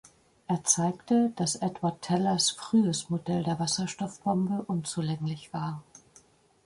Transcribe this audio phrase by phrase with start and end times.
[0.47, 5.83] Er zeigte, dass Edward Tellers frühes Modell der Wasserstoffbombe unzulänglich war.